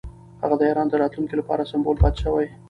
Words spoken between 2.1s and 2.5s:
شوی.